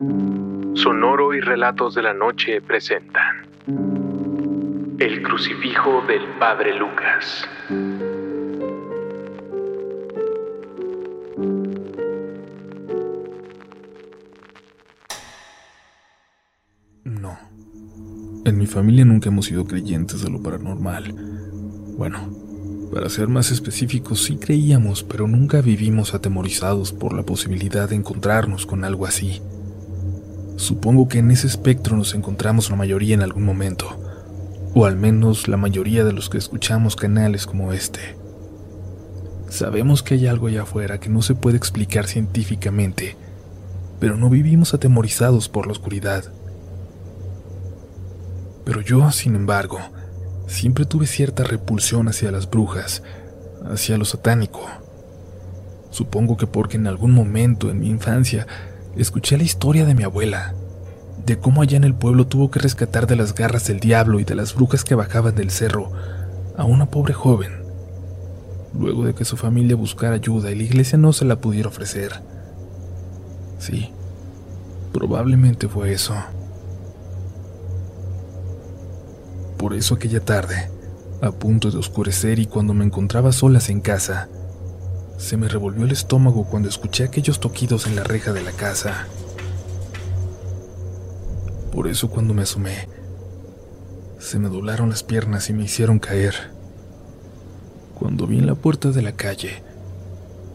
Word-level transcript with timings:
Sonoro 0.00 1.34
y 1.34 1.40
Relatos 1.40 1.96
de 1.96 2.02
la 2.02 2.14
Noche 2.14 2.60
presentan 2.60 3.48
El 5.00 5.22
crucifijo 5.24 6.04
del 6.06 6.22
Padre 6.38 6.72
Lucas. 6.78 7.44
No. 17.02 17.36
En 18.44 18.56
mi 18.56 18.66
familia 18.66 19.04
nunca 19.04 19.30
hemos 19.30 19.46
sido 19.46 19.66
creyentes 19.66 20.22
de 20.22 20.30
lo 20.30 20.40
paranormal. 20.40 21.12
Bueno, 21.96 22.30
para 22.94 23.08
ser 23.08 23.26
más 23.26 23.50
específicos, 23.50 24.22
sí 24.22 24.36
creíamos, 24.36 25.02
pero 25.02 25.26
nunca 25.26 25.60
vivimos 25.60 26.14
atemorizados 26.14 26.92
por 26.92 27.14
la 27.14 27.24
posibilidad 27.24 27.88
de 27.88 27.96
encontrarnos 27.96 28.64
con 28.64 28.84
algo 28.84 29.04
así. 29.04 29.42
Supongo 30.58 31.06
que 31.06 31.20
en 31.20 31.30
ese 31.30 31.46
espectro 31.46 31.96
nos 31.96 32.14
encontramos 32.14 32.68
la 32.68 32.74
mayoría 32.74 33.14
en 33.14 33.22
algún 33.22 33.44
momento, 33.44 33.96
o 34.74 34.86
al 34.86 34.96
menos 34.96 35.46
la 35.46 35.56
mayoría 35.56 36.02
de 36.02 36.12
los 36.12 36.28
que 36.28 36.36
escuchamos 36.36 36.96
canales 36.96 37.46
como 37.46 37.72
este. 37.72 38.16
Sabemos 39.48 40.02
que 40.02 40.14
hay 40.14 40.26
algo 40.26 40.48
allá 40.48 40.62
afuera 40.62 40.98
que 40.98 41.10
no 41.10 41.22
se 41.22 41.36
puede 41.36 41.56
explicar 41.56 42.08
científicamente, 42.08 43.16
pero 44.00 44.16
no 44.16 44.28
vivimos 44.30 44.74
atemorizados 44.74 45.48
por 45.48 45.66
la 45.66 45.72
oscuridad. 45.72 46.24
Pero 48.64 48.80
yo, 48.80 49.12
sin 49.12 49.36
embargo, 49.36 49.78
siempre 50.48 50.86
tuve 50.86 51.06
cierta 51.06 51.44
repulsión 51.44 52.08
hacia 52.08 52.32
las 52.32 52.50
brujas, 52.50 53.04
hacia 53.64 53.96
lo 53.96 54.04
satánico. 54.04 54.66
Supongo 55.90 56.36
que 56.36 56.48
porque 56.48 56.78
en 56.78 56.88
algún 56.88 57.12
momento 57.12 57.70
en 57.70 57.78
mi 57.78 57.88
infancia 57.88 58.48
escuché 58.96 59.36
la 59.36 59.44
historia 59.44 59.84
de 59.84 59.94
mi 59.94 60.02
abuela, 60.02 60.54
de 61.24 61.38
cómo 61.38 61.62
allá 61.62 61.76
en 61.76 61.84
el 61.84 61.94
pueblo 61.94 62.26
tuvo 62.26 62.50
que 62.50 62.58
rescatar 62.58 63.06
de 63.06 63.16
las 63.16 63.34
garras 63.34 63.66
del 63.66 63.80
diablo 63.80 64.20
y 64.20 64.24
de 64.24 64.34
las 64.34 64.54
brujas 64.54 64.84
que 64.84 64.94
bajaban 64.94 65.34
del 65.34 65.50
cerro 65.50 65.90
a 66.56 66.64
una 66.64 66.86
pobre 66.86 67.14
joven, 67.14 67.52
luego 68.78 69.04
de 69.04 69.14
que 69.14 69.24
su 69.24 69.36
familia 69.36 69.76
buscara 69.76 70.16
ayuda 70.16 70.50
y 70.50 70.56
la 70.56 70.64
iglesia 70.64 70.98
no 70.98 71.12
se 71.12 71.24
la 71.24 71.36
pudiera 71.36 71.68
ofrecer. 71.68 72.20
Sí, 73.58 73.90
probablemente 74.92 75.68
fue 75.68 75.92
eso. 75.92 76.14
Por 79.56 79.74
eso 79.74 79.94
aquella 79.94 80.20
tarde, 80.20 80.70
a 81.20 81.32
punto 81.32 81.70
de 81.70 81.78
oscurecer 81.78 82.38
y 82.38 82.46
cuando 82.46 82.74
me 82.74 82.84
encontraba 82.84 83.32
solas 83.32 83.68
en 83.70 83.80
casa, 83.80 84.28
se 85.18 85.36
me 85.36 85.48
revolvió 85.48 85.84
el 85.84 85.90
estómago 85.90 86.44
cuando 86.44 86.68
escuché 86.68 87.04
aquellos 87.04 87.40
toquidos 87.40 87.86
en 87.86 87.96
la 87.96 88.04
reja 88.04 88.32
de 88.32 88.42
la 88.42 88.52
casa. 88.52 89.08
Por 91.72 91.86
eso 91.86 92.08
cuando 92.08 92.34
me 92.34 92.42
asomé, 92.42 92.88
se 94.18 94.38
me 94.38 94.48
doblaron 94.48 94.88
las 94.90 95.02
piernas 95.02 95.48
y 95.50 95.52
me 95.52 95.64
hicieron 95.64 95.98
caer. 95.98 96.34
Cuando 97.98 98.26
vi 98.26 98.38
en 98.38 98.46
la 98.46 98.54
puerta 98.54 98.90
de 98.90 99.02
la 99.02 99.12
calle 99.12 99.62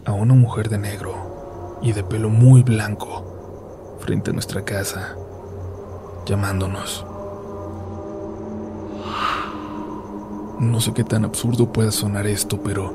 a 0.06 0.12
una 0.14 0.34
mujer 0.34 0.70
de 0.70 0.78
negro 0.78 1.80
y 1.82 1.94
de 1.94 2.04
pelo 2.04 2.30
muy 2.30 2.64
blanco 2.64 3.98
frente 4.00 4.32
a 4.32 4.34
nuestra 4.34 4.66
casa, 4.66 5.16
llamándonos. 6.26 7.06
No 10.60 10.80
sé 10.80 10.94
qué 10.94 11.04
tan 11.04 11.26
absurdo 11.26 11.72
pueda 11.72 11.92
sonar 11.92 12.28
esto, 12.28 12.62
pero 12.62 12.94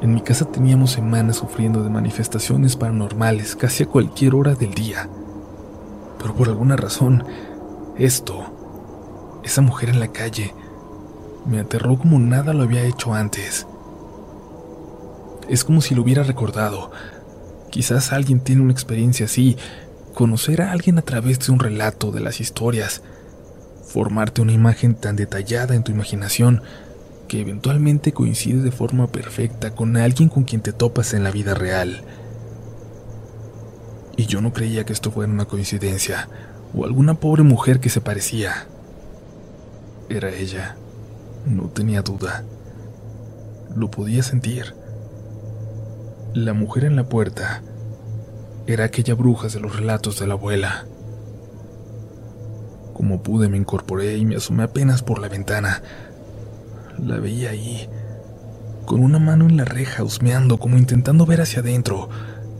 en 0.00 0.14
mi 0.14 0.20
casa 0.20 0.44
teníamos 0.44 0.92
semanas 0.92 1.36
sufriendo 1.36 1.82
de 1.82 1.90
manifestaciones 1.90 2.76
paranormales 2.76 3.56
casi 3.56 3.82
a 3.82 3.88
cualquier 3.88 4.34
hora 4.34 4.54
del 4.54 4.74
día. 4.74 5.08
Pero 6.18 6.34
por 6.34 6.48
alguna 6.48 6.76
razón, 6.76 7.24
esto, 7.96 8.44
esa 9.44 9.62
mujer 9.62 9.90
en 9.90 10.00
la 10.00 10.08
calle, 10.08 10.54
me 11.46 11.60
aterró 11.60 11.98
como 11.98 12.18
nada 12.18 12.52
lo 12.52 12.64
había 12.64 12.84
hecho 12.84 13.14
antes. 13.14 13.66
Es 15.48 15.64
como 15.64 15.80
si 15.80 15.94
lo 15.94 16.02
hubiera 16.02 16.22
recordado. 16.22 16.90
Quizás 17.70 18.12
alguien 18.12 18.40
tiene 18.40 18.62
una 18.62 18.72
experiencia 18.72 19.26
así, 19.26 19.56
conocer 20.14 20.62
a 20.62 20.72
alguien 20.72 20.98
a 20.98 21.02
través 21.02 21.38
de 21.38 21.52
un 21.52 21.58
relato 21.58 22.10
de 22.10 22.20
las 22.20 22.40
historias, 22.40 23.02
formarte 23.86 24.42
una 24.42 24.52
imagen 24.52 24.94
tan 24.94 25.16
detallada 25.16 25.74
en 25.74 25.84
tu 25.84 25.92
imaginación 25.92 26.62
que 27.28 27.40
eventualmente 27.40 28.12
coincide 28.12 28.62
de 28.62 28.72
forma 28.72 29.06
perfecta 29.06 29.74
con 29.74 29.96
alguien 29.96 30.28
con 30.28 30.44
quien 30.44 30.60
te 30.60 30.72
topas 30.72 31.14
en 31.14 31.24
la 31.24 31.30
vida 31.30 31.54
real. 31.54 32.02
Y 34.18 34.26
yo 34.26 34.42
no 34.42 34.52
creía 34.52 34.84
que 34.84 34.92
esto 34.92 35.10
fuera 35.10 35.32
una 35.32 35.46
coincidencia 35.46 36.28
o 36.74 36.84
alguna 36.84 37.14
pobre 37.14 37.42
mujer 37.42 37.80
que 37.80 37.88
se 37.88 38.02
parecía. 38.02 38.66
Era 40.10 40.28
ella, 40.28 40.76
no 41.46 41.68
tenía 41.68 42.02
duda. 42.02 42.44
Lo 43.74 43.90
podía 43.90 44.22
sentir. 44.22 44.74
La 46.34 46.52
mujer 46.52 46.84
en 46.84 46.96
la 46.96 47.08
puerta 47.08 47.62
era 48.66 48.84
aquella 48.84 49.14
bruja 49.14 49.48
de 49.48 49.60
los 49.60 49.74
relatos 49.74 50.18
de 50.20 50.26
la 50.26 50.34
abuela. 50.34 50.84
Como 52.92 53.22
pude 53.22 53.48
me 53.48 53.56
incorporé 53.56 54.18
y 54.18 54.26
me 54.26 54.36
asomé 54.36 54.64
apenas 54.64 55.02
por 55.02 55.20
la 55.20 55.28
ventana 55.28 55.80
la 57.06 57.18
veía 57.18 57.50
ahí, 57.50 57.88
con 58.84 59.00
una 59.00 59.18
mano 59.18 59.46
en 59.46 59.56
la 59.56 59.64
reja, 59.64 60.02
husmeando, 60.02 60.58
como 60.58 60.78
intentando 60.78 61.26
ver 61.26 61.40
hacia 61.40 61.60
adentro, 61.60 62.08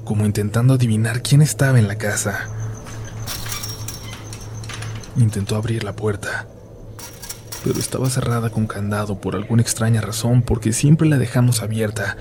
como 0.08 0.24
intentando 0.24 0.72
adivinar 0.72 1.20
quién 1.20 1.42
estaba 1.42 1.78
en 1.78 1.86
la 1.86 1.96
casa. 1.96 2.48
Intentó 5.18 5.54
abrir 5.54 5.84
la 5.84 5.94
puerta, 5.94 6.46
pero 7.62 7.78
estaba 7.78 8.08
cerrada 8.08 8.48
con 8.48 8.66
candado 8.66 9.20
por 9.20 9.36
alguna 9.36 9.60
extraña 9.60 10.00
razón, 10.00 10.40
porque 10.40 10.72
siempre 10.72 11.06
la 11.06 11.18
dejamos 11.18 11.62
abierta, 11.62 12.16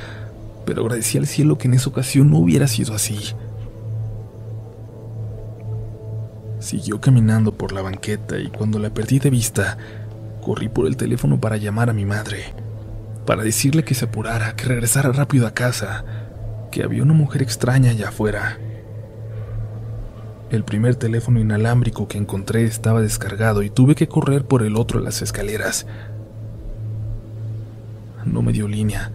pero 0.66 0.82
agradecí 0.82 1.18
al 1.18 1.28
cielo 1.28 1.58
que 1.58 1.70
en 1.70 1.76
esa 1.76 1.90
ocasión 1.90 2.30
no 2.30 2.40
hubiera 2.40 2.68
sido 2.68 2.94
así. 2.94 3.18
Siguió 6.60 7.00
caminando 7.00 7.54
por 7.54 7.72
la 7.72 7.82
banqueta 7.84 8.38
y 8.38 8.50
cuando 8.50 8.80
la 8.80 8.90
perdí 8.90 9.20
de 9.20 9.30
vista, 9.30 9.78
Corrí 10.42 10.68
por 10.68 10.88
el 10.88 10.98
teléfono 10.98 11.40
para 11.40 11.56
llamar 11.56 11.90
a 11.90 11.94
mi 11.94 12.04
madre, 12.04 12.54
para 13.26 13.44
decirle 13.44 13.84
que 13.86 13.96
se 13.96 14.06
apurara, 14.06 14.58
que 14.58 14.66
regresara 14.66 15.14
rápido 15.14 15.48
a 15.48 15.54
casa, 15.54 16.27
que 16.78 16.84
había 16.84 17.02
una 17.02 17.14
mujer 17.14 17.42
extraña 17.42 17.90
allá 17.90 18.10
afuera. 18.10 18.60
El 20.52 20.64
primer 20.64 20.96
teléfono 20.96 21.40
inalámbrico 21.40 22.08
que 22.08 22.20
encontré 22.20 22.66
estaba 22.66 23.02
descargado 23.02 23.64
y 23.64 23.72
tuve 23.72 23.96
que 23.96 24.08
correr 24.08 24.46
por 24.46 24.62
el 24.62 24.76
otro 24.76 25.00
a 25.00 25.02
las 25.02 25.24
escaleras. 25.24 25.88
No 28.26 28.44
me 28.44 28.54
dio 28.54 28.68
línea. 28.68 29.12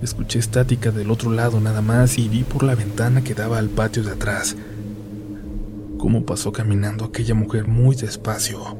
Escuché 0.00 0.38
estática 0.38 0.90
del 0.90 1.10
otro 1.10 1.30
lado 1.32 1.60
nada 1.60 1.82
más 1.82 2.16
y 2.16 2.30
vi 2.30 2.44
por 2.44 2.62
la 2.62 2.74
ventana 2.74 3.22
que 3.22 3.34
daba 3.34 3.58
al 3.58 3.68
patio 3.68 4.02
de 4.02 4.12
atrás 4.12 4.56
cómo 5.98 6.24
pasó 6.24 6.50
caminando 6.50 7.04
aquella 7.04 7.34
mujer 7.34 7.68
muy 7.68 7.94
despacio 7.94 8.78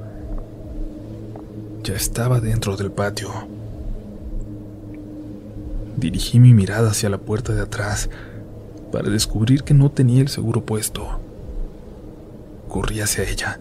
ya 1.83 1.95
estaba 1.95 2.41
dentro 2.41 2.79
del 2.79 2.91
patio. 2.91 3.54
Dirigí 5.97 6.41
mi 6.41 6.55
mirada 6.55 6.91
hacia 6.91 7.09
la 7.09 7.19
puerta 7.19 7.53
de 7.53 7.63
atrás 7.63 8.11
para 8.91 9.11
descubrir 9.11 9.63
que 9.65 9.75
no 9.75 9.91
tenía 9.91 10.21
el 10.21 10.29
seguro 10.29 10.65
puesto. 10.65 11.21
Corrí 12.69 13.01
hacia 13.01 13.25
ella 13.25 13.61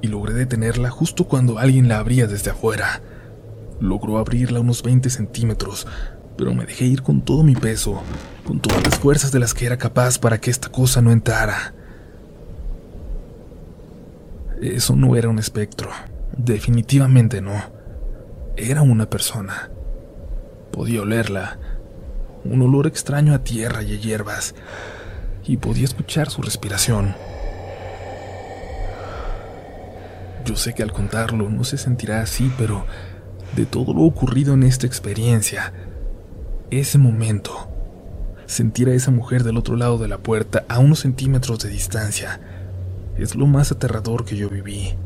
y 0.00 0.08
logré 0.08 0.34
detenerla 0.34 0.90
justo 0.90 1.24
cuando 1.24 1.58
alguien 1.58 1.88
la 1.88 1.98
abría 1.98 2.26
desde 2.26 2.50
afuera. 2.50 3.02
Logró 3.80 4.18
abrirla 4.18 4.60
unos 4.60 4.82
20 4.82 5.10
centímetros, 5.10 5.86
pero 6.36 6.54
me 6.54 6.66
dejé 6.66 6.84
ir 6.86 7.02
con 7.02 7.22
todo 7.22 7.42
mi 7.42 7.54
peso, 7.54 8.02
con 8.44 8.60
todas 8.60 8.82
las 8.84 8.98
fuerzas 8.98 9.32
de 9.32 9.40
las 9.40 9.54
que 9.54 9.66
era 9.66 9.76
capaz 9.76 10.18
para 10.18 10.38
que 10.38 10.50
esta 10.50 10.68
cosa 10.68 11.02
no 11.02 11.12
entrara. 11.12 11.74
Eso 14.60 14.96
no 14.96 15.14
era 15.16 15.28
un 15.28 15.38
espectro. 15.38 15.90
Definitivamente 16.36 17.40
no. 17.40 17.54
Era 18.56 18.82
una 18.82 19.08
persona. 19.08 19.70
Podía 20.72 21.02
olerla, 21.02 21.58
un 22.44 22.62
olor 22.62 22.86
extraño 22.86 23.34
a 23.34 23.44
tierra 23.44 23.82
y 23.82 23.94
a 23.94 24.00
hierbas, 24.00 24.54
y 25.44 25.56
podía 25.56 25.84
escuchar 25.84 26.30
su 26.30 26.42
respiración. 26.42 27.14
Yo 30.44 30.56
sé 30.56 30.74
que 30.74 30.82
al 30.82 30.92
contarlo 30.92 31.48
no 31.48 31.64
se 31.64 31.78
sentirá 31.78 32.20
así, 32.20 32.52
pero 32.58 32.86
de 33.56 33.66
todo 33.66 33.92
lo 33.92 34.02
ocurrido 34.02 34.54
en 34.54 34.62
esta 34.62 34.86
experiencia, 34.86 35.72
ese 36.70 36.98
momento, 36.98 37.68
sentir 38.46 38.88
a 38.88 38.94
esa 38.94 39.10
mujer 39.10 39.44
del 39.44 39.56
otro 39.56 39.76
lado 39.76 39.98
de 39.98 40.08
la 40.08 40.18
puerta 40.18 40.64
a 40.68 40.78
unos 40.78 41.00
centímetros 41.00 41.58
de 41.60 41.68
distancia, 41.68 42.40
es 43.16 43.34
lo 43.34 43.46
más 43.46 43.72
aterrador 43.72 44.24
que 44.24 44.36
yo 44.36 44.48
viví 44.48 44.96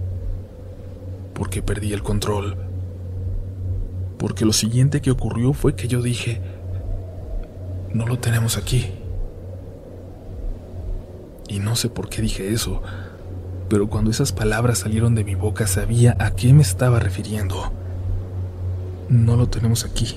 porque 1.34 1.62
perdí 1.62 1.92
el 1.92 2.02
control. 2.02 2.56
Porque 4.22 4.44
lo 4.44 4.52
siguiente 4.52 5.00
que 5.00 5.10
ocurrió 5.10 5.52
fue 5.52 5.74
que 5.74 5.88
yo 5.88 6.00
dije, 6.00 6.40
no 7.92 8.06
lo 8.06 8.20
tenemos 8.20 8.56
aquí. 8.56 8.92
Y 11.48 11.58
no 11.58 11.74
sé 11.74 11.88
por 11.88 12.08
qué 12.08 12.22
dije 12.22 12.52
eso, 12.52 12.82
pero 13.68 13.88
cuando 13.88 14.12
esas 14.12 14.30
palabras 14.30 14.78
salieron 14.78 15.16
de 15.16 15.24
mi 15.24 15.34
boca 15.34 15.66
sabía 15.66 16.16
a 16.20 16.30
qué 16.30 16.52
me 16.52 16.62
estaba 16.62 17.00
refiriendo. 17.00 17.72
No 19.08 19.36
lo 19.36 19.48
tenemos 19.48 19.84
aquí. 19.84 20.16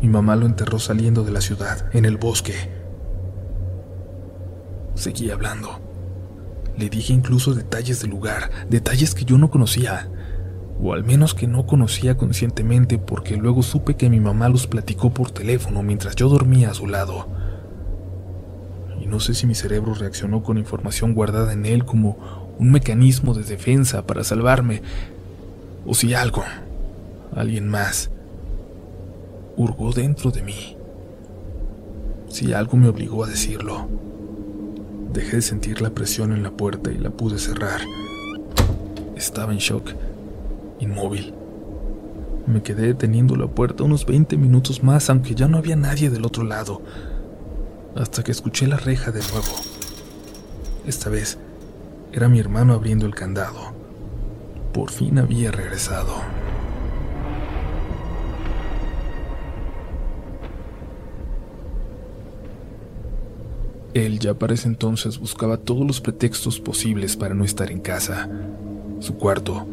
Mi 0.00 0.06
mamá 0.06 0.36
lo 0.36 0.46
enterró 0.46 0.78
saliendo 0.78 1.24
de 1.24 1.32
la 1.32 1.40
ciudad, 1.40 1.92
en 1.92 2.04
el 2.04 2.18
bosque. 2.18 2.54
Seguí 4.94 5.28
hablando. 5.32 5.80
Le 6.78 6.88
dije 6.88 7.12
incluso 7.12 7.52
detalles 7.52 8.00
del 8.00 8.10
lugar, 8.10 8.48
detalles 8.70 9.12
que 9.16 9.24
yo 9.24 9.38
no 9.38 9.50
conocía, 9.50 10.08
o 10.82 10.92
al 10.92 11.04
menos 11.04 11.34
que 11.34 11.46
no 11.46 11.66
conocía 11.66 12.16
conscientemente 12.16 12.98
porque 12.98 13.36
luego 13.36 13.62
supe 13.62 13.96
que 13.96 14.10
mi 14.10 14.20
mamá 14.20 14.48
los 14.48 14.66
platicó 14.66 15.10
por 15.10 15.30
teléfono 15.30 15.82
mientras 15.82 16.16
yo 16.16 16.28
dormía 16.28 16.70
a 16.70 16.74
su 16.74 16.86
lado. 16.86 17.28
Y 19.00 19.06
no 19.06 19.20
sé 19.20 19.34
si 19.34 19.46
mi 19.46 19.54
cerebro 19.54 19.94
reaccionó 19.94 20.42
con 20.42 20.58
información 20.58 21.14
guardada 21.14 21.52
en 21.52 21.66
él 21.66 21.84
como 21.84 22.16
un 22.58 22.70
mecanismo 22.70 23.34
de 23.34 23.44
defensa 23.44 24.06
para 24.06 24.24
salvarme, 24.24 24.82
o 25.86 25.94
si 25.94 26.14
algo, 26.14 26.44
alguien 27.34 27.68
más, 27.68 28.10
hurgó 29.56 29.92
dentro 29.92 30.30
de 30.30 30.42
mí. 30.42 30.76
Si 32.28 32.52
algo 32.52 32.76
me 32.76 32.88
obligó 32.88 33.24
a 33.24 33.28
decirlo. 33.28 33.88
Dejé 35.12 35.36
de 35.36 35.42
sentir 35.42 35.80
la 35.80 35.90
presión 35.90 36.32
en 36.32 36.42
la 36.42 36.50
puerta 36.50 36.90
y 36.90 36.98
la 36.98 37.10
pude 37.10 37.38
cerrar. 37.38 37.80
Estaba 39.14 39.52
en 39.52 39.58
shock, 39.58 39.92
inmóvil. 40.84 41.34
Me 42.46 42.62
quedé 42.62 42.86
deteniendo 42.86 43.36
la 43.36 43.46
puerta 43.46 43.84
unos 43.84 44.06
20 44.06 44.36
minutos 44.36 44.82
más, 44.82 45.08
aunque 45.10 45.34
ya 45.34 45.48
no 45.48 45.58
había 45.58 45.76
nadie 45.76 46.10
del 46.10 46.26
otro 46.26 46.44
lado, 46.44 46.82
hasta 47.96 48.22
que 48.22 48.32
escuché 48.32 48.66
la 48.66 48.76
reja 48.76 49.10
de 49.10 49.20
nuevo. 49.20 49.54
Esta 50.86 51.08
vez 51.08 51.38
era 52.12 52.28
mi 52.28 52.38
hermano 52.38 52.74
abriendo 52.74 53.06
el 53.06 53.14
candado. 53.14 53.72
Por 54.72 54.90
fin 54.90 55.18
había 55.18 55.50
regresado. 55.50 56.14
Él 63.94 64.18
ya 64.18 64.34
para 64.34 64.54
ese 64.54 64.66
entonces 64.66 65.18
buscaba 65.18 65.56
todos 65.56 65.86
los 65.86 66.00
pretextos 66.00 66.58
posibles 66.58 67.16
para 67.16 67.34
no 67.34 67.44
estar 67.44 67.70
en 67.70 67.80
casa. 67.80 68.28
Su 68.98 69.14
cuarto, 69.14 69.66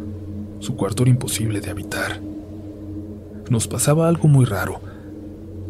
su 0.61 0.75
cuarto 0.75 1.03
era 1.03 1.09
imposible 1.09 1.59
de 1.59 1.71
habitar. 1.71 2.21
Nos 3.49 3.67
pasaba 3.67 4.07
algo 4.07 4.27
muy 4.27 4.45
raro. 4.45 4.79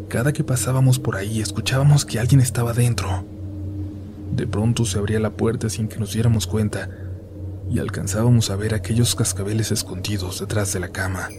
Cada 0.09 0.33
que 0.33 0.43
pasábamos 0.43 0.99
por 0.99 1.15
ahí 1.15 1.39
escuchábamos 1.39 2.05
que 2.05 2.19
alguien 2.19 2.41
estaba 2.41 2.73
dentro. 2.73 3.23
De 4.35 4.45
pronto 4.45 4.85
se 4.85 4.99
abría 4.99 5.19
la 5.21 5.29
puerta 5.29 5.69
sin 5.69 5.88
que 5.88 5.97
nos 5.97 6.11
diéramos 6.13 6.45
cuenta 6.45 6.89
y 7.71 7.79
alcanzábamos 7.79 8.49
a 8.49 8.57
ver 8.57 8.73
aquellos 8.73 9.15
cascabeles 9.15 9.71
escondidos 9.71 10.41
detrás 10.41 10.73
de 10.73 10.81
la 10.81 10.89
cama. 10.89 11.29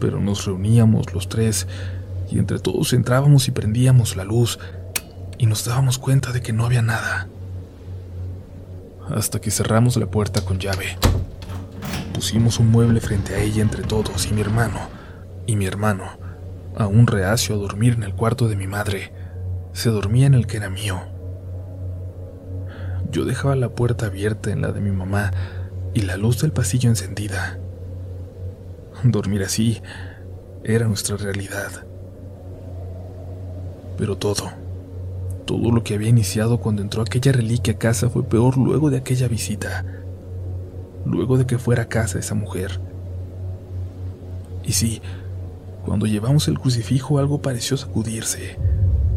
Pero 0.00 0.18
nos 0.18 0.46
reuníamos 0.46 1.12
los 1.12 1.28
tres 1.28 1.66
y 2.30 2.38
entre 2.38 2.58
todos 2.58 2.94
entrábamos 2.94 3.48
y 3.48 3.50
prendíamos 3.50 4.16
la 4.16 4.24
luz 4.24 4.58
y 5.36 5.44
nos 5.44 5.66
dábamos 5.66 5.98
cuenta 5.98 6.32
de 6.32 6.40
que 6.40 6.54
no 6.54 6.64
había 6.64 6.80
nada. 6.80 7.28
Hasta 9.10 9.42
que 9.42 9.50
cerramos 9.50 9.98
la 9.98 10.06
puerta 10.06 10.40
con 10.40 10.58
llave. 10.58 10.96
Pusimos 12.16 12.58
un 12.60 12.70
mueble 12.70 13.02
frente 13.02 13.34
a 13.34 13.42
ella 13.42 13.60
entre 13.60 13.82
todos 13.82 14.26
y 14.26 14.32
mi 14.32 14.40
hermano, 14.40 14.78
y 15.44 15.54
mi 15.54 15.66
hermano, 15.66 16.04
aún 16.74 17.06
reacio 17.06 17.54
a 17.54 17.58
dormir 17.58 17.92
en 17.92 18.04
el 18.04 18.14
cuarto 18.14 18.48
de 18.48 18.56
mi 18.56 18.66
madre, 18.66 19.12
se 19.74 19.90
dormía 19.90 20.26
en 20.26 20.32
el 20.32 20.46
que 20.46 20.56
era 20.56 20.70
mío. 20.70 20.98
Yo 23.12 23.26
dejaba 23.26 23.54
la 23.54 23.68
puerta 23.68 24.06
abierta 24.06 24.50
en 24.50 24.62
la 24.62 24.72
de 24.72 24.80
mi 24.80 24.92
mamá 24.92 25.30
y 25.92 26.00
la 26.00 26.16
luz 26.16 26.40
del 26.40 26.52
pasillo 26.52 26.88
encendida. 26.88 27.58
Dormir 29.04 29.42
así 29.42 29.82
era 30.64 30.88
nuestra 30.88 31.18
realidad. 31.18 31.84
Pero 33.98 34.16
todo, 34.16 34.52
todo 35.44 35.70
lo 35.70 35.84
que 35.84 35.92
había 35.92 36.08
iniciado 36.08 36.60
cuando 36.60 36.80
entró 36.80 37.02
aquella 37.02 37.32
reliquia 37.32 37.74
a 37.74 37.78
casa 37.78 38.08
fue 38.08 38.24
peor 38.24 38.56
luego 38.56 38.88
de 38.88 38.96
aquella 38.96 39.28
visita, 39.28 39.84
luego 41.06 41.38
de 41.38 41.46
que 41.46 41.58
fuera 41.58 41.84
a 41.84 41.88
casa 41.88 42.18
esa 42.18 42.34
mujer. 42.34 42.80
Y 44.64 44.72
sí, 44.72 45.00
cuando 45.84 46.06
llevamos 46.06 46.48
el 46.48 46.58
crucifijo 46.58 47.18
algo 47.18 47.40
pareció 47.40 47.76
sacudirse, 47.76 48.58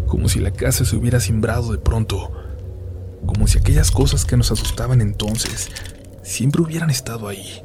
como 0.07 0.29
si 0.29 0.39
la 0.39 0.51
casa 0.51 0.85
se 0.85 0.95
hubiera 0.95 1.19
simbrado 1.19 1.71
de 1.71 1.79
pronto, 1.79 2.31
como 3.25 3.47
si 3.47 3.57
aquellas 3.57 3.91
cosas 3.91 4.25
que 4.25 4.37
nos 4.37 4.51
asustaban 4.51 5.01
entonces 5.01 5.69
siempre 6.21 6.61
hubieran 6.61 6.89
estado 6.89 7.27
ahí, 7.27 7.63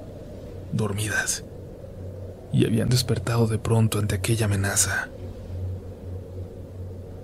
dormidas, 0.73 1.45
y 2.53 2.65
habían 2.65 2.89
despertado 2.89 3.47
de 3.47 3.59
pronto 3.59 3.99
ante 3.99 4.15
aquella 4.15 4.47
amenaza. 4.47 5.09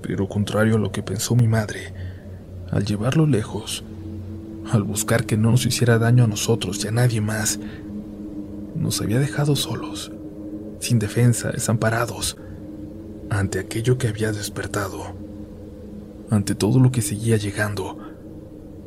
Pero 0.03 0.29
contrario 0.29 0.77
a 0.77 0.79
lo 0.79 0.93
que 0.93 1.03
pensó 1.03 1.35
mi 1.35 1.49
madre, 1.49 1.95
al 2.71 2.85
llevarlo 2.85 3.27
lejos, 3.27 3.85
al 4.73 4.83
buscar 4.83 5.27
que 5.27 5.37
no 5.37 5.51
nos 5.51 5.67
hiciera 5.67 5.99
daño 5.99 6.25
a 6.25 6.27
nosotros 6.27 6.85
y 6.85 6.89
a 6.89 6.91
nadie 6.91 7.21
más, 7.21 7.59
nos 8.75 9.01
había 9.01 9.19
dejado 9.19 9.57
solos, 9.57 10.13
sin 10.81 10.99
defensa, 10.99 11.51
desamparados, 11.51 12.37
ante 13.31 13.59
aquello 13.59 13.99
que 13.99 14.09
había 14.09 14.33
despertado, 14.33 15.15
ante 16.31 16.55
todo 16.55 16.81
lo 16.81 16.91
que 16.91 17.03
seguía 17.03 17.37
llegando, 17.37 17.99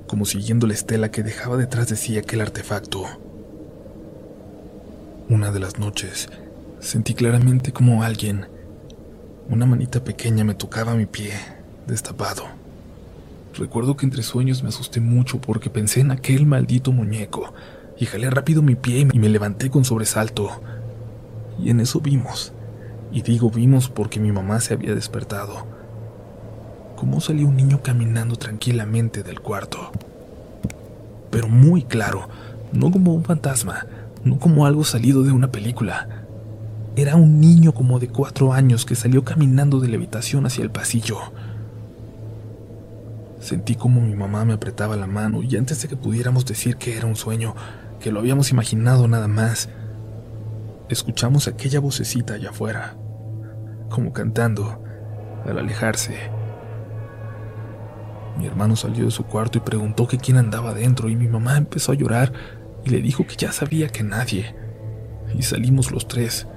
como 0.07 0.25
siguiendo 0.25 0.67
la 0.67 0.73
estela 0.73 1.11
que 1.11 1.23
dejaba 1.23 1.57
detrás 1.57 1.87
de 1.89 1.95
sí 1.95 2.17
aquel 2.17 2.41
artefacto. 2.41 3.05
Una 5.29 5.51
de 5.51 5.59
las 5.59 5.79
noches, 5.79 6.29
sentí 6.79 7.13
claramente 7.13 7.71
como 7.71 8.03
alguien 8.03 8.47
una 9.49 9.65
manita 9.65 10.03
pequeña 10.03 10.43
me 10.43 10.55
tocaba 10.55 10.95
mi 10.95 11.05
pie, 11.05 11.33
destapado. 11.85 12.45
Recuerdo 13.55 13.95
que 13.95 14.05
entre 14.05 14.23
sueños 14.23 14.63
me 14.63 14.69
asusté 14.69 14.99
mucho 14.99 15.39
porque 15.39 15.69
pensé 15.69 15.99
en 15.99 16.09
aquel 16.09 16.45
maldito 16.45 16.91
muñeco 16.91 17.53
y 17.99 18.05
jalé 18.05 18.29
rápido 18.29 18.63
mi 18.63 18.75
pie 18.75 19.07
y 19.11 19.19
me 19.19 19.29
levanté 19.29 19.69
con 19.69 19.85
sobresalto. 19.85 20.49
Y 21.59 21.69
en 21.69 21.79
eso 21.79 22.01
vimos, 22.01 22.51
y 23.11 23.21
digo 23.21 23.51
vimos 23.51 23.89
porque 23.89 24.19
mi 24.19 24.31
mamá 24.31 24.59
se 24.59 24.73
había 24.73 24.95
despertado, 24.95 25.67
cómo 26.95 27.21
salió 27.21 27.47
un 27.47 27.55
niño 27.55 27.81
caminando 27.83 28.37
tranquilamente 28.37 29.21
del 29.21 29.39
cuarto. 29.39 29.91
Pero 31.29 31.47
muy 31.47 31.83
claro, 31.83 32.27
no 32.71 32.89
como 32.89 33.13
un 33.13 33.23
fantasma, 33.23 33.85
no 34.23 34.39
como 34.39 34.65
algo 34.65 34.83
salido 34.83 35.21
de 35.21 35.31
una 35.31 35.51
película, 35.51 36.23
era 36.95 37.15
un 37.15 37.39
niño 37.39 37.73
como 37.73 37.99
de 37.99 38.07
cuatro 38.07 38.51
años 38.51 38.85
que 38.85 38.95
salió 38.95 39.23
caminando 39.23 39.79
de 39.79 39.89
la 39.89 39.97
habitación 39.97 40.47
hacia 40.47 40.63
el 40.63 40.71
pasillo. 40.71 41.17
Sentí 43.43 43.75
como 43.75 43.99
mi 43.99 44.15
mamá 44.15 44.45
me 44.45 44.53
apretaba 44.53 44.95
la 44.95 45.05
mano 45.05 45.43
y 45.43 45.57
antes 45.57 45.81
de 45.81 45.89
que 45.89 45.97
pudiéramos 45.97 46.45
decir 46.45 46.77
que 46.77 46.95
era 46.95 47.07
un 47.07 47.17
sueño, 47.17 47.55
que 47.99 48.09
lo 48.09 48.21
habíamos 48.21 48.51
imaginado 48.51 49.05
nada 49.09 49.27
más, 49.27 49.67
escuchamos 50.87 51.49
aquella 51.49 51.81
vocecita 51.81 52.35
allá 52.35 52.51
afuera, 52.51 52.95
como 53.89 54.13
cantando, 54.13 54.81
al 55.45 55.59
alejarse. 55.59 56.15
Mi 58.37 58.45
hermano 58.47 58.77
salió 58.77 59.03
de 59.03 59.11
su 59.11 59.25
cuarto 59.25 59.57
y 59.57 59.61
preguntó 59.61 60.07
que 60.07 60.17
quién 60.17 60.37
andaba 60.37 60.73
dentro 60.73 61.09
y 61.09 61.17
mi 61.17 61.27
mamá 61.27 61.57
empezó 61.57 61.91
a 61.91 61.95
llorar 61.95 62.31
y 62.85 62.91
le 62.91 63.01
dijo 63.01 63.27
que 63.27 63.35
ya 63.35 63.51
sabía 63.51 63.89
que 63.89 64.03
nadie. 64.03 64.55
Y 65.35 65.41
salimos 65.41 65.91
los 65.91 66.07
tres 66.07 66.47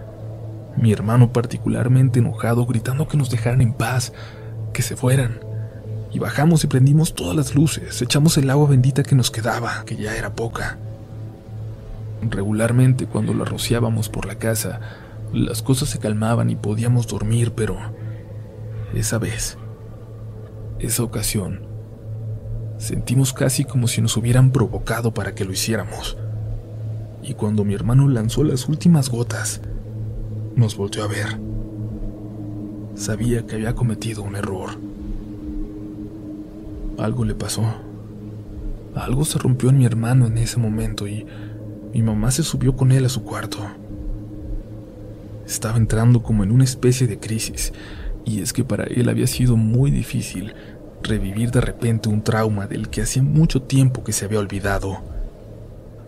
mi 0.76 0.92
hermano 0.92 1.32
particularmente 1.32 2.18
enojado 2.18 2.64
gritando 2.64 3.08
que 3.08 3.16
nos 3.16 3.30
dejaran 3.30 3.60
en 3.60 3.72
paz, 3.72 4.12
que 4.72 4.82
se 4.82 4.94
fueran. 4.94 5.45
Y 6.12 6.18
bajamos 6.18 6.64
y 6.64 6.66
prendimos 6.66 7.14
todas 7.14 7.36
las 7.36 7.54
luces, 7.54 8.00
echamos 8.00 8.38
el 8.38 8.48
agua 8.48 8.68
bendita 8.68 9.02
que 9.02 9.14
nos 9.14 9.30
quedaba, 9.30 9.84
que 9.84 9.96
ya 9.96 10.16
era 10.16 10.34
poca. 10.34 10.78
Regularmente 12.22 13.06
cuando 13.06 13.34
la 13.34 13.44
rociábamos 13.44 14.08
por 14.08 14.26
la 14.26 14.36
casa, 14.36 14.80
las 15.32 15.62
cosas 15.62 15.88
se 15.88 15.98
calmaban 15.98 16.50
y 16.50 16.56
podíamos 16.56 17.06
dormir, 17.06 17.52
pero 17.52 17.76
esa 18.94 19.18
vez, 19.18 19.58
esa 20.78 21.02
ocasión, 21.02 21.66
sentimos 22.78 23.32
casi 23.32 23.64
como 23.64 23.88
si 23.88 24.00
nos 24.00 24.16
hubieran 24.16 24.50
provocado 24.50 25.12
para 25.12 25.34
que 25.34 25.44
lo 25.44 25.52
hiciéramos. 25.52 26.16
Y 27.22 27.34
cuando 27.34 27.64
mi 27.64 27.74
hermano 27.74 28.08
lanzó 28.08 28.44
las 28.44 28.68
últimas 28.68 29.10
gotas, 29.10 29.60
nos 30.54 30.76
volteó 30.76 31.04
a 31.04 31.08
ver. 31.08 31.38
Sabía 32.94 33.44
que 33.44 33.56
había 33.56 33.74
cometido 33.74 34.22
un 34.22 34.36
error. 34.36 34.85
Algo 36.98 37.24
le 37.24 37.34
pasó. 37.34 37.62
Algo 38.94 39.24
se 39.26 39.38
rompió 39.38 39.68
en 39.68 39.78
mi 39.78 39.84
hermano 39.84 40.26
en 40.26 40.38
ese 40.38 40.58
momento 40.58 41.06
y 41.06 41.26
mi 41.92 42.02
mamá 42.02 42.30
se 42.30 42.42
subió 42.42 42.74
con 42.74 42.90
él 42.90 43.04
a 43.04 43.10
su 43.10 43.22
cuarto. 43.22 43.58
Estaba 45.46 45.76
entrando 45.76 46.22
como 46.22 46.42
en 46.42 46.50
una 46.50 46.64
especie 46.64 47.06
de 47.06 47.18
crisis, 47.18 47.72
y 48.24 48.40
es 48.40 48.52
que 48.52 48.64
para 48.64 48.84
él 48.84 49.08
había 49.08 49.26
sido 49.26 49.56
muy 49.56 49.90
difícil 49.90 50.54
revivir 51.02 51.50
de 51.50 51.60
repente 51.60 52.08
un 52.08 52.22
trauma 52.22 52.66
del 52.66 52.88
que 52.88 53.02
hacía 53.02 53.22
mucho 53.22 53.62
tiempo 53.62 54.02
que 54.02 54.12
se 54.12 54.24
había 54.24 54.40
olvidado. 54.40 54.98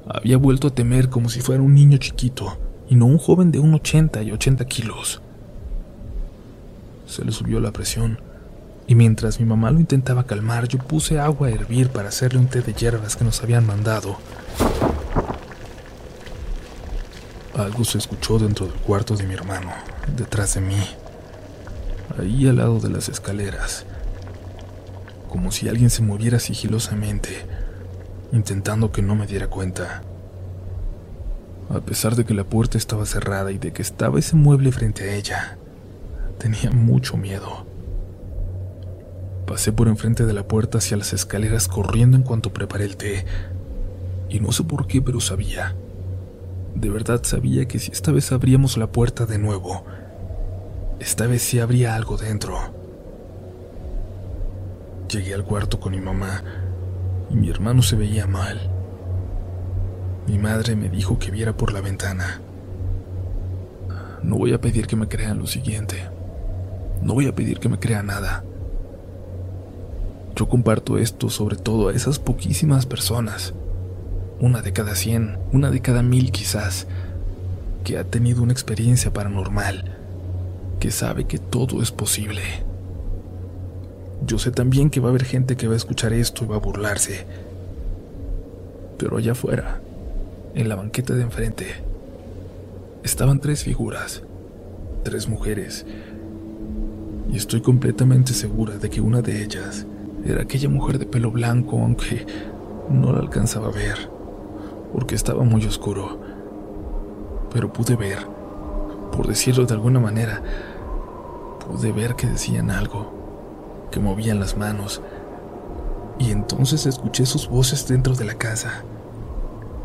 Había 0.09 0.39
vuelto 0.39 0.69
a 0.69 0.75
temer 0.75 1.11
como 1.11 1.29
si 1.29 1.41
fuera 1.41 1.63
un 1.63 1.75
niño 1.75 1.99
chiquito 1.99 2.59
y 2.89 2.97
no 2.97 3.05
un 3.05 3.19
joven 3.19 3.53
de 3.53 3.59
un 3.59 3.75
80 3.75 4.23
y 4.23 4.33
80 4.33 4.65
kilos. 4.65 5.21
Se 7.07 7.25
le 7.25 7.33
subió 7.33 7.61
la 7.61 7.73
presión 7.73 8.19
y 8.89 8.95
mientras 8.95 9.39
mi 9.39 9.45
mamá 9.45 9.71
lo 9.71 9.81
intentaba 9.81 10.25
calmar 10.25 10.67
yo 10.67 10.79
puse 10.79 11.21
agua 11.21 11.49
a 11.49 11.51
hervir 11.51 11.91
para 11.91 12.09
hacerle 12.09 12.41
un 12.41 12.49
té 12.49 12.63
de 12.63 12.73
hierbas 12.73 13.17
que 13.17 13.25
nos 13.25 13.43
habían 13.43 13.67
mandado. 13.67 14.17
Algo 17.55 17.85
se 17.85 17.99
escuchó 17.99 18.39
dentro 18.39 18.67
del 18.67 18.77
cuarto 18.77 19.15
de 19.15 19.25
mi 19.25 19.35
hermano, 19.35 19.71
detrás 20.17 20.55
de 20.55 20.63
mí, 20.63 20.81
ahí 22.19 22.49
al 22.49 22.57
lado 22.57 22.81
de 22.81 22.89
las 22.89 23.11
escaleras, 23.11 23.85
como 25.29 25.53
si 25.53 25.69
alguien 25.69 25.91
se 25.91 26.03
moviera 26.03 26.39
sigilosamente, 26.39 27.45
intentando 28.33 28.91
que 28.91 29.03
no 29.03 29.15
me 29.17 29.27
diera 29.27 29.49
cuenta. 29.49 30.03
A 31.69 31.81
pesar 31.81 32.17
de 32.17 32.25
que 32.25 32.33
la 32.33 32.45
puerta 32.45 32.79
estaba 32.79 33.05
cerrada 33.05 33.53
y 33.53 33.59
de 33.59 33.73
que 33.73 33.83
estaba 33.83 34.19
ese 34.19 34.37
mueble 34.37 34.73
frente 34.73 35.11
a 35.11 35.15
ella, 35.15 35.59
tenía 36.39 36.71
mucho 36.71 37.19
miedo. 37.19 37.68
Pasé 39.49 39.73
por 39.73 39.89
enfrente 39.89 40.27
de 40.27 40.35
la 40.35 40.47
puerta 40.47 40.79
hacia 40.79 40.97
las 40.97 41.13
escaleras 41.13 41.67
corriendo 41.67 42.17
en 42.17 42.23
cuanto 42.23 42.53
preparé 42.53 42.85
el 42.85 42.97
té, 42.97 43.25
y 44.29 44.39
no 44.39 44.53
sé 44.53 44.63
por 44.63 44.87
qué, 44.87 45.03
pero 45.03 45.21
sabía 45.21 45.75
de 46.81 46.91
verdad 46.91 47.21
sabía 47.25 47.67
que 47.67 47.79
si 47.79 47.91
esta 47.91 48.13
vez 48.13 48.31
abríamos 48.31 48.77
la 48.77 48.87
puerta 48.87 49.27
de 49.27 49.39
nuevo, 49.39 49.85
esta 51.01 51.27
vez 51.27 51.43
sí 51.43 51.59
habría 51.59 51.97
algo 51.97 52.17
dentro. 52.17 52.57
Llegué 55.09 55.35
al 55.35 55.45
cuarto 55.45 55.81
con 55.81 55.93
mi 55.93 56.01
mamá 56.01 56.43
y 57.31 57.35
mi 57.35 57.51
hermano 57.51 57.83
se 57.83 57.97
veía 57.97 58.27
mal. 58.27 58.71
Mi 60.27 60.39
madre 60.39 60.77
me 60.77 60.89
dijo 60.89 61.19
que 61.19 61.31
viera 61.31 61.57
por 61.57 61.73
la 61.73 61.81
ventana. 61.81 62.41
No 64.23 64.37
voy 64.37 64.53
a 64.53 64.61
pedir 64.61 64.87
que 64.87 64.97
me 64.97 65.09
crean 65.09 65.39
lo 65.39 65.47
siguiente. 65.47 66.09
No 67.03 67.15
voy 67.15 67.27
a 67.27 67.35
pedir 67.35 67.59
que 67.59 67.69
me 67.69 67.79
crean 67.79 68.07
nada. 68.07 68.45
Yo 70.39 70.49
comparto 70.49 70.99
esto 70.99 71.31
sobre 71.31 71.57
todo 71.57 71.89
a 71.89 71.93
esas 71.93 72.21
poquísimas 72.21 72.87
personas 72.87 73.55
una 74.39 74.63
de 74.63 74.73
cada 74.73 74.95
cien, 74.95 75.37
una 75.53 75.73
de 75.73 75.81
cada 75.81 76.05
mil 76.05 76.31
quizás, 76.31 76.87
que 77.83 77.99
ha 77.99 78.05
tenido 78.05 78.45
una 78.45 78.53
experiencia 78.53 79.13
paranormal, 79.13 79.97
que 80.79 80.93
sabe 80.93 81.25
que 81.25 81.39
todo 81.39 81.83
es 81.83 81.91
posible. 81.91 82.43
Yo 84.25 84.39
sé 84.39 84.53
también 84.53 84.91
que 84.91 85.01
va 85.01 85.09
a 85.09 85.11
haber 85.11 85.25
gente 85.25 85.57
que 85.57 85.67
va 85.67 85.75
a 85.75 85.77
escuchar 85.77 86.13
esto 86.13 86.45
y 86.45 86.47
va 86.47 86.55
a 86.55 86.61
burlarse. 86.61 87.27
Pero 88.97 89.17
allá 89.17 89.33
afuera, 89.33 89.81
en 90.55 90.69
la 90.69 90.77
banqueta 90.77 91.15
de 91.15 91.23
enfrente, 91.23 91.67
estaban 93.03 93.41
tres 93.41 93.65
figuras, 93.65 94.23
tres 95.03 95.27
mujeres, 95.27 95.85
y 97.29 97.37
estoy 97.37 97.61
completamente 97.61 98.35
segura 98.35 98.79
de 98.79 98.89
que 98.89 99.01
una 99.01 99.21
de 99.21 99.43
ellas 99.43 99.85
era 100.33 100.43
aquella 100.43 100.69
mujer 100.69 100.99
de 100.99 101.07
pelo 101.07 101.31
blanco, 101.31 101.79
aunque 101.79 102.27
no 102.91 103.13
la 103.13 103.19
alcanzaba 103.19 103.69
a 103.69 103.73
ver 103.73 104.19
porque 104.93 105.15
estaba 105.15 105.45
muy 105.45 105.65
oscuro. 105.67 106.19
Pero 107.53 107.73
pude 107.73 107.97
ver, 107.97 108.27
por 109.13 109.27
decirlo 109.27 109.65
de 109.65 109.75
alguna 109.75 110.01
manera, 110.01 110.43
pude 111.67 111.93
ver 111.93 112.15
que 112.15 112.27
decían 112.27 112.71
algo, 112.71 113.13
que 113.91 114.01
movían 114.01 114.41
las 114.41 114.57
manos, 114.57 115.03
y 116.19 116.31
entonces 116.31 116.87
escuché 116.87 117.27
sus 117.27 117.49
voces 117.49 117.87
dentro 117.87 118.15
de 118.15 118.25
la 118.25 118.35
casa, 118.35 118.83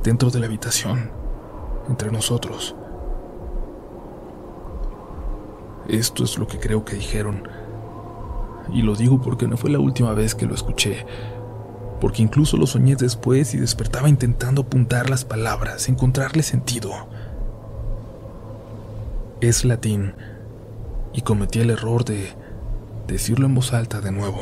dentro 0.04 0.30
de 0.30 0.40
la 0.40 0.48
habitación, 0.48 1.12
entre 1.88 2.12
nosotros. 2.12 2.76
Esto 5.88 6.24
es 6.24 6.38
lo 6.38 6.48
que 6.48 6.60
creo 6.60 6.86
que 6.86 6.96
dijeron, 6.96 7.48
y 8.72 8.82
lo 8.82 8.96
digo 8.96 9.22
porque 9.22 9.48
no 9.48 9.58
fue 9.58 9.70
la 9.70 9.80
última 9.80 10.14
vez 10.14 10.36
que 10.36 10.46
lo 10.46 10.56
escuché, 10.56 11.06
porque 12.00 12.22
incluso 12.22 12.58
lo 12.58 12.68
soñé 12.68 12.96
después 12.96 13.54
y 13.54 13.58
despertaba 13.58 14.10
intentando 14.10 14.62
apuntar 14.62 15.10
las 15.10 15.26
palabras, 15.26 15.90
encontrarle 15.90 16.44
sentido. 16.44 16.92
Es 19.42 19.66
latín, 19.66 20.14
y 21.14 21.22
cometí 21.22 21.60
el 21.60 21.70
error 21.70 22.04
de 22.06 22.34
decirlo 23.08 23.46
en 23.46 23.56
voz 23.56 23.74
alta 23.74 24.02
de 24.02 24.12
nuevo. 24.12 24.42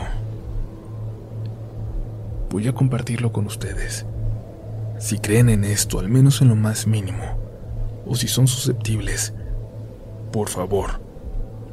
Voy 2.50 2.68
a 2.68 2.74
compartirlo 2.74 3.32
con 3.32 3.46
ustedes. 3.46 4.06
Si 5.00 5.20
creen 5.20 5.50
en 5.50 5.63
esto, 5.63 6.00
al 6.00 6.10
menos 6.10 6.42
en 6.42 6.50
lo 6.50 6.56
más 6.56 6.86
mínimo, 6.86 7.24
o 8.06 8.16
si 8.16 8.28
son 8.28 8.48
susceptibles, 8.48 9.34
por 10.32 10.50
favor, 10.50 11.01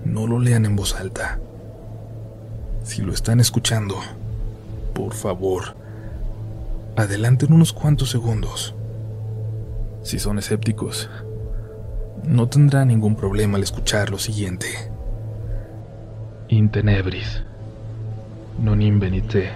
no 0.05 0.26
lo 0.26 0.38
lean 0.38 0.64
en 0.64 0.76
voz 0.76 0.95
alta. 0.95 1.40
Si 2.88 3.02
lo 3.02 3.12
están 3.12 3.38
escuchando, 3.38 3.97
por 4.95 5.12
favor, 5.12 5.76
adelanten 6.97 7.52
unos 7.52 7.75
cuantos 7.75 8.09
segundos. 8.09 8.75
Si 10.02 10.18
son 10.18 10.38
escépticos, 10.38 11.11
no 12.25 12.49
tendrán 12.49 12.88
ningún 12.88 13.14
problema 13.14 13.59
al 13.59 13.62
escuchar 13.62 14.09
lo 14.09 14.18
siguiente. 14.18 14.68
In 16.49 16.71
tenebris, 16.71 17.42
non 18.59 18.80
invenite, 18.80 19.50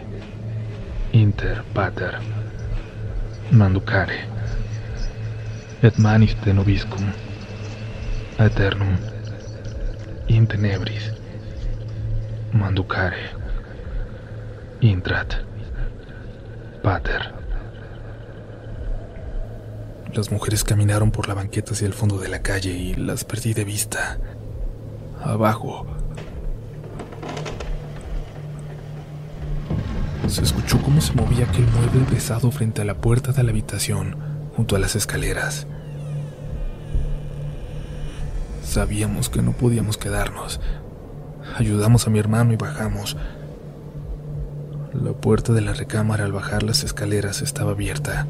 inter 1.13 1.65
pater, 1.73 2.19
manducare, 3.51 4.27
et 5.83 5.97
manis 5.97 6.37
de 6.45 6.53
nobiscum, 6.53 7.07
aeternum, 8.37 8.99
in 10.29 10.47
tenebris, 10.47 11.22
manducare. 12.53 13.31
Intrat. 14.81 15.35
Pater. 16.83 17.33
Las 20.13 20.31
mujeres 20.31 20.63
caminaron 20.63 21.11
por 21.11 21.29
la 21.29 21.35
banqueta 21.35 21.73
hacia 21.73 21.87
el 21.87 21.95
fondo 21.95 22.19
de 22.19 22.29
la 22.29 22.43
calle 22.43 22.71
y 22.71 22.95
las 22.95 23.25
perdí 23.25 23.55
de 23.55 23.65
vista. 23.65 24.19
Abajo. 25.23 25.87
Se 30.29 30.43
escuchó 30.43 30.81
cómo 30.83 31.01
se 31.01 31.13
movía 31.15 31.47
aquel 31.47 31.67
mueble 31.69 32.01
pesado 32.11 32.51
frente 32.51 32.83
a 32.83 32.85
la 32.85 32.95
puerta 32.95 33.33
de 33.33 33.43
la 33.43 33.51
habitación, 33.51 34.17
junto 34.57 34.77
a 34.77 34.79
las 34.79 34.97
escaleras. 34.97 35.67
Sabíamos 38.63 39.29
que 39.29 39.43
no 39.43 39.53
podíamos 39.53 39.97
quedarnos. 39.97 40.61
Ayudamos 41.57 42.07
a 42.07 42.11
mi 42.11 42.19
hermano 42.19 42.53
y 42.53 42.57
bajamos, 42.57 43.17
la 44.93 45.13
puerta 45.13 45.53
de 45.53 45.63
la 45.63 45.73
recámara 45.73 46.25
al 46.25 46.33
bajar 46.33 46.63
las 46.63 46.85
escaleras 46.85 47.43
estaba 47.43 47.73
abierta. 47.73 48.27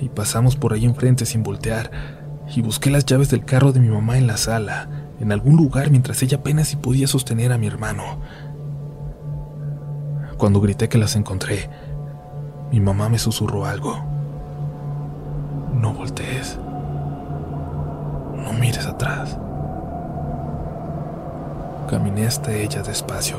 Y 0.00 0.08
pasamos 0.08 0.56
por 0.56 0.72
ahí 0.72 0.84
enfrente 0.84 1.26
sin 1.26 1.42
voltear, 1.42 1.90
y 2.54 2.62
busqué 2.62 2.90
las 2.90 3.04
llaves 3.06 3.30
del 3.30 3.44
carro 3.44 3.72
de 3.72 3.80
mi 3.80 3.88
mamá 3.88 4.18
en 4.18 4.26
la 4.26 4.36
sala, 4.36 4.88
en 5.20 5.32
algún 5.32 5.56
lugar 5.56 5.90
mientras 5.90 6.22
ella 6.22 6.38
apenas 6.38 6.68
si 6.68 6.76
podía 6.76 7.06
sostener 7.06 7.52
a 7.52 7.58
mi 7.58 7.66
hermano. 7.66 8.20
Cuando 10.38 10.60
grité 10.60 10.88
que 10.88 10.98
las 10.98 11.16
encontré, 11.16 11.68
mi 12.72 12.80
mamá 12.80 13.08
me 13.08 13.18
susurró 13.18 13.66
algo. 13.66 14.02
No 15.74 15.92
voltees. 15.92 16.58
No 18.36 18.52
mires 18.58 18.86
atrás. 18.86 19.36
Caminé 21.90 22.24
hasta 22.24 22.54
ella 22.54 22.82
despacio 22.82 23.36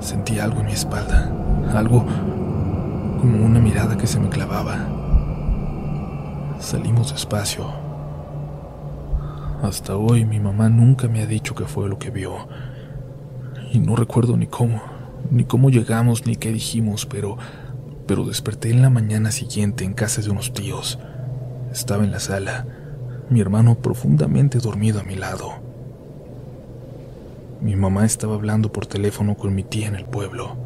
Sentí 0.00 0.40
algo 0.40 0.58
en 0.58 0.66
mi 0.66 0.72
espalda, 0.72 1.30
algo 1.72 2.04
como 3.20 3.46
una 3.46 3.60
mirada 3.60 3.96
que 3.96 4.08
se 4.08 4.18
me 4.18 4.28
clavaba. 4.28 4.76
Salimos 6.58 7.12
despacio. 7.12 7.66
Hasta 9.62 9.94
hoy 9.96 10.24
mi 10.24 10.40
mamá 10.40 10.68
nunca 10.68 11.06
me 11.06 11.22
ha 11.22 11.26
dicho 11.26 11.54
qué 11.54 11.66
fue 11.66 11.88
lo 11.88 12.00
que 12.00 12.10
vio. 12.10 12.48
Y 13.70 13.78
no 13.78 13.94
recuerdo 13.94 14.36
ni 14.36 14.48
cómo, 14.48 14.82
ni 15.30 15.44
cómo 15.44 15.70
llegamos, 15.70 16.26
ni 16.26 16.34
qué 16.34 16.50
dijimos, 16.50 17.06
pero 17.06 17.38
pero 18.08 18.24
desperté 18.24 18.70
en 18.70 18.82
la 18.82 18.90
mañana 18.90 19.30
siguiente 19.30 19.84
en 19.84 19.94
casa 19.94 20.22
de 20.22 20.30
unos 20.30 20.52
tíos. 20.52 20.98
Estaba 21.70 22.02
en 22.02 22.10
la 22.10 22.18
sala, 22.18 22.66
mi 23.28 23.40
hermano 23.40 23.76
profundamente 23.76 24.58
dormido 24.58 24.98
a 24.98 25.04
mi 25.04 25.14
lado. 25.14 25.69
Mi 27.60 27.76
mamá 27.76 28.06
estaba 28.06 28.36
hablando 28.36 28.72
por 28.72 28.86
teléfono 28.86 29.36
con 29.36 29.54
mi 29.54 29.62
tía 29.62 29.88
en 29.88 29.94
el 29.94 30.06
pueblo, 30.06 30.56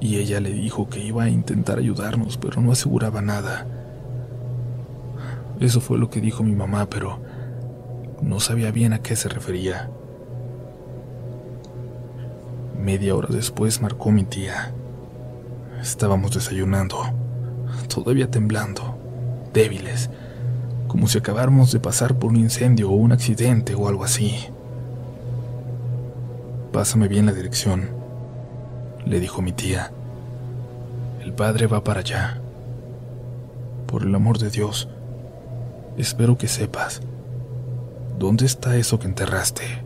y 0.00 0.16
ella 0.16 0.40
le 0.40 0.50
dijo 0.50 0.88
que 0.88 1.00
iba 1.00 1.22
a 1.22 1.28
intentar 1.28 1.78
ayudarnos, 1.78 2.36
pero 2.36 2.60
no 2.60 2.72
aseguraba 2.72 3.22
nada. 3.22 3.66
Eso 5.60 5.80
fue 5.80 5.98
lo 5.98 6.10
que 6.10 6.20
dijo 6.20 6.42
mi 6.42 6.56
mamá, 6.56 6.86
pero 6.90 7.20
no 8.22 8.40
sabía 8.40 8.72
bien 8.72 8.92
a 8.92 9.02
qué 9.02 9.14
se 9.14 9.28
refería. 9.28 9.88
Media 12.76 13.14
hora 13.14 13.28
después 13.30 13.80
marcó 13.80 14.10
mi 14.10 14.24
tía. 14.24 14.72
Estábamos 15.80 16.32
desayunando, 16.32 16.98
todavía 17.88 18.30
temblando, 18.30 18.98
débiles, 19.52 20.10
como 20.88 21.06
si 21.06 21.18
acabáramos 21.18 21.70
de 21.70 21.78
pasar 21.78 22.18
por 22.18 22.30
un 22.30 22.36
incendio 22.36 22.90
o 22.90 22.94
un 22.94 23.12
accidente 23.12 23.76
o 23.76 23.86
algo 23.86 24.02
así. 24.02 24.48
Pásame 26.76 27.08
bien 27.08 27.24
la 27.24 27.32
dirección, 27.32 27.88
le 29.06 29.18
dijo 29.18 29.40
mi 29.40 29.52
tía. 29.52 29.92
El 31.22 31.32
padre 31.32 31.66
va 31.66 31.82
para 31.82 32.00
allá. 32.00 32.38
Por 33.86 34.02
el 34.02 34.14
amor 34.14 34.36
de 34.36 34.50
Dios, 34.50 34.86
espero 35.96 36.36
que 36.36 36.48
sepas. 36.48 37.00
¿Dónde 38.18 38.44
está 38.44 38.76
eso 38.76 38.98
que 38.98 39.06
enterraste? 39.06 39.85